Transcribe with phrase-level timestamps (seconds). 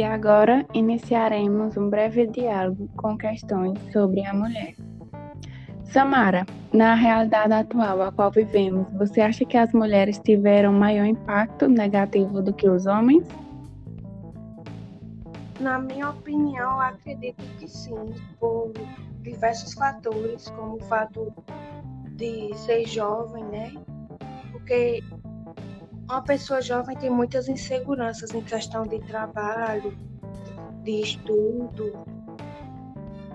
[0.00, 4.74] E agora iniciaremos um breve diálogo com questões sobre a mulher.
[5.84, 11.68] Samara, na realidade atual a qual vivemos, você acha que as mulheres tiveram maior impacto
[11.68, 13.28] negativo do que os homens?
[15.60, 18.72] Na minha opinião, acredito que sim, por
[19.20, 21.30] diversos fatores, como o fato
[22.12, 23.74] de ser jovem, né?
[24.50, 25.04] Porque
[26.10, 29.96] uma pessoa jovem tem muitas inseguranças em questão de trabalho,
[30.82, 31.92] de estudo.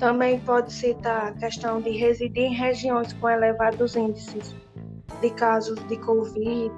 [0.00, 4.54] Também pode citar a questão de residir em regiões com elevados índices
[5.20, 6.72] de casos de Covid,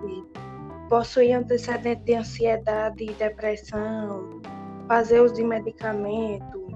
[0.90, 4.42] possuir antecedente de ansiedade e depressão,
[4.86, 6.68] fazer uso de medicamento.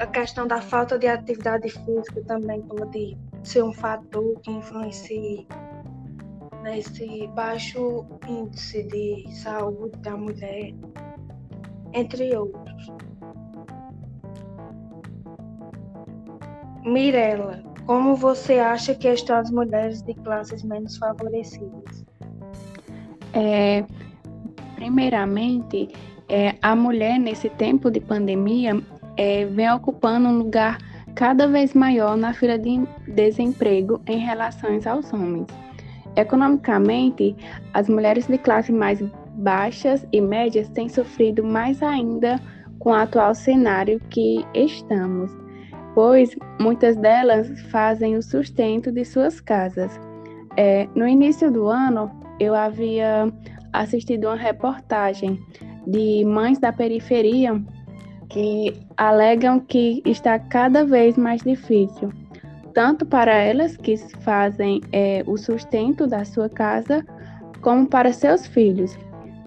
[0.00, 5.46] A questão da falta de atividade física também pode ser um fator que influencie
[6.68, 10.74] nesse baixo índice de saúde da mulher,
[11.94, 12.92] entre outros.
[16.84, 22.04] Mirella, como você acha que estão as mulheres de classes menos favorecidas?
[23.32, 23.84] É,
[24.74, 25.88] primeiramente,
[26.28, 28.78] é, a mulher, nesse tempo de pandemia,
[29.16, 30.78] é, vem ocupando um lugar
[31.14, 35.67] cada vez maior na fila de desemprego em relação aos homens.
[36.18, 37.36] Economicamente,
[37.72, 39.00] as mulheres de classe mais
[39.34, 42.40] baixas e médias têm sofrido mais ainda
[42.80, 45.30] com o atual cenário que estamos,
[45.94, 50.00] pois muitas delas fazem o sustento de suas casas.
[50.56, 53.32] É, no início do ano, eu havia
[53.72, 55.40] assistido uma reportagem
[55.86, 57.62] de mães da periferia
[58.28, 62.12] que alegam que está cada vez mais difícil,
[62.74, 67.04] tanto para elas que fazem é, o sustento da sua casa,
[67.60, 68.96] como para seus filhos.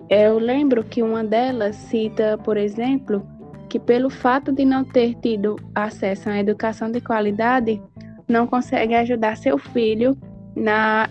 [0.10, 3.26] Eu lembro que uma delas cita, por exemplo,
[3.70, 7.82] que pelo fato de não ter tido acesso uma educação de qualidade,
[8.28, 10.18] não consegue ajudar seu filho
[10.56, 11.08] na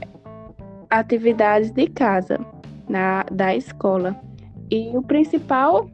[0.91, 2.38] atividades de casa,
[2.88, 4.15] na da escola.
[4.71, 5.88] E o principal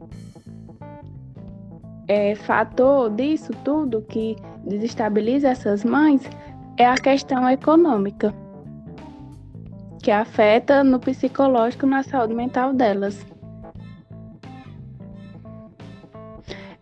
[2.07, 4.35] é, fator disso tudo que
[4.67, 6.21] desestabiliza essas mães
[6.77, 8.33] é a questão econômica,
[10.01, 13.25] que afeta no psicológico, na saúde mental delas.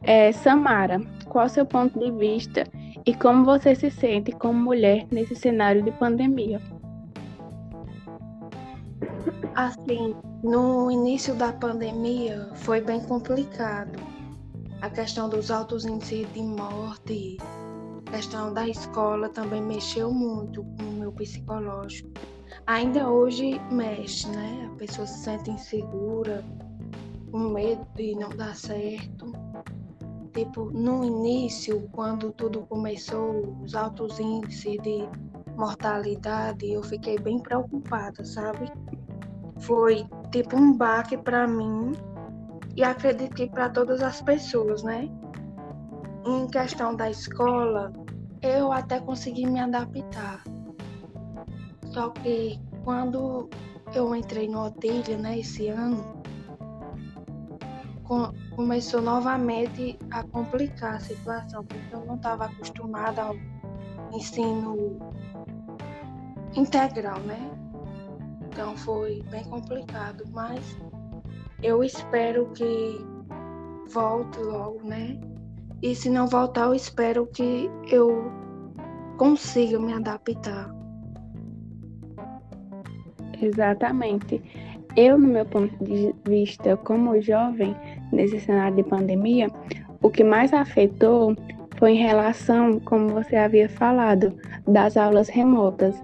[0.03, 2.63] É, Samara, qual o seu ponto de vista
[3.05, 6.61] e como você se sente como mulher nesse cenário de pandemia?
[9.55, 13.97] Assim, no início da pandemia foi bem complicado.
[14.81, 17.37] A questão dos altos índices de morte,
[18.05, 22.09] questão da escola também mexeu muito com o meu psicológico.
[22.67, 24.69] Ainda hoje mexe, né?
[24.71, 26.43] A pessoa se sente insegura,
[27.31, 29.31] com medo de não dar certo.
[30.33, 35.07] Tipo, no início, quando tudo começou, os altos índices de
[35.57, 38.69] mortalidade, eu fiquei bem preocupada, sabe?
[39.59, 41.93] foi tipo um baque para mim
[42.75, 45.09] e acredito que para todas as pessoas, né?
[46.25, 47.93] Em questão da escola,
[48.41, 50.43] eu até consegui me adaptar.
[51.93, 53.47] Só que quando
[53.93, 56.23] eu entrei no Otília, né, esse ano,
[58.03, 63.35] com, começou novamente a complicar a situação, porque eu não estava acostumada ao
[64.11, 64.97] ensino
[66.55, 67.51] integral, né?
[68.47, 70.77] Então foi bem complicado, mas
[71.61, 72.97] eu espero que
[73.89, 75.19] volte logo, né?
[75.85, 78.31] E se não voltar, eu espero que eu
[79.17, 80.73] consiga me adaptar.
[83.39, 84.41] Exatamente.
[84.97, 87.75] Eu, no meu ponto de vista como jovem,
[88.11, 89.47] nesse cenário de pandemia,
[90.01, 91.35] o que mais afetou
[91.77, 94.33] foi em relação, como você havia falado,
[94.67, 95.95] das aulas remotas.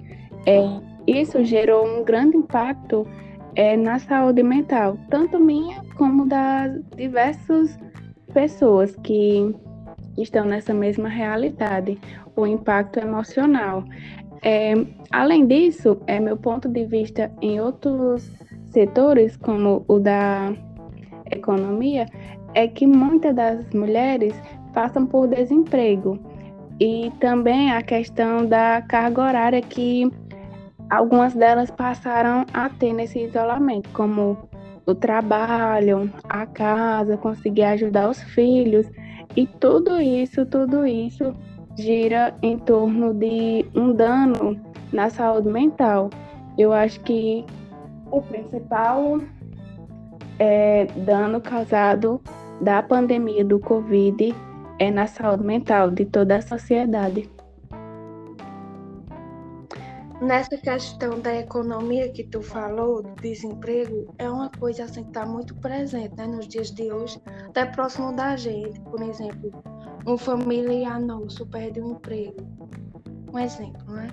[0.46, 0.62] É,
[1.08, 3.08] isso gerou um grande impacto
[3.56, 7.80] é, na saúde mental, tanto minha como das diversas
[8.32, 9.52] pessoas que
[10.18, 12.00] estão nessa mesma realidade,
[12.36, 13.84] o impacto emocional.
[14.44, 14.74] É,
[15.12, 18.32] além disso, é meu ponto de vista em outros
[18.66, 20.54] setores, como o da
[21.30, 22.06] economia,
[22.54, 24.34] é que muitas das mulheres
[24.74, 26.20] passam por desemprego
[26.80, 30.12] e também a questão da carga horária que
[30.90, 34.38] algumas delas passaram a ter nesse isolamento, como
[34.96, 38.88] trabalho, a casa, conseguir ajudar os filhos,
[39.36, 41.34] e tudo isso, tudo isso
[41.78, 44.60] gira em torno de um dano
[44.92, 46.10] na saúde mental.
[46.58, 47.46] Eu acho que
[48.12, 49.22] o principal
[50.38, 52.22] é, dano causado
[52.60, 54.36] da pandemia do Covid
[54.80, 57.30] é na saúde mental de toda a sociedade.
[60.22, 65.56] Nessa questão da economia que tu falou, desemprego, é uma coisa assim que está muito
[65.56, 68.80] presente né, nos dias de hoje, até próximo da gente.
[68.82, 69.52] Por exemplo,
[70.06, 72.38] um familiar nosso perde um emprego.
[73.34, 74.10] Um exemplo, né?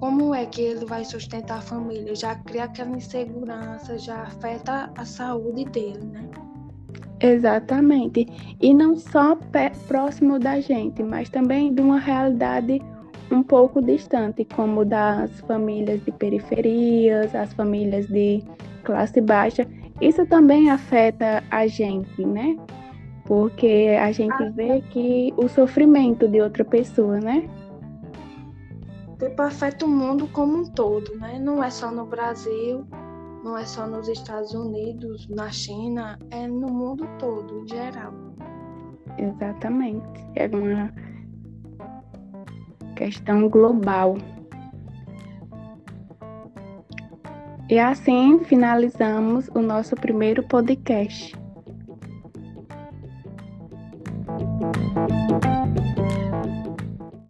[0.00, 2.14] Como é que ele vai sustentar a família?
[2.14, 6.26] Já cria aquela insegurança, já afeta a saúde dele, né?
[7.20, 8.26] Exatamente.
[8.62, 9.36] E não só
[9.86, 12.80] próximo da gente, mas também de uma realidade
[13.30, 18.42] um pouco distante, como das famílias de periferias, as famílias de
[18.84, 19.66] classe baixa.
[20.00, 22.56] Isso também afeta a gente, né?
[23.24, 27.48] Porque a gente ah, vê que o sofrimento de outra pessoa, né?
[29.18, 31.38] Tipo, afeta o mundo como um todo, né?
[31.38, 32.86] Não é só no Brasil,
[33.42, 38.12] não é só nos Estados Unidos, na China, é no mundo todo, em geral.
[39.18, 40.04] Exatamente.
[40.34, 40.92] É uma
[42.96, 44.16] questão global.
[47.68, 51.45] E assim finalizamos o nosso primeiro podcast.